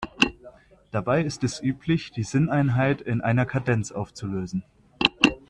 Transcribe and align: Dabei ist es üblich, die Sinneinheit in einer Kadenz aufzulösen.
Dabei 0.89 1.21
ist 1.23 1.43
es 1.43 1.61
üblich, 1.61 2.09
die 2.09 2.23
Sinneinheit 2.23 3.01
in 3.01 3.21
einer 3.21 3.45
Kadenz 3.45 3.91
aufzulösen. 3.91 4.63